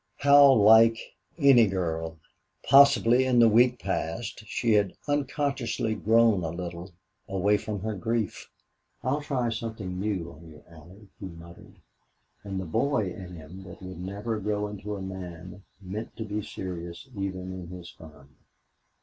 [0.17, 0.97] How like
[1.37, 2.17] any girl!
[2.67, 6.91] Possibly in the week past she had unconsciously grown a little
[7.27, 8.49] away from her grief.
[9.03, 11.77] "I'll try something new on you, Allie," he muttered,
[12.43, 16.41] and the boy in him that would never grow into a man meant to be
[16.41, 18.33] serious even in his fun.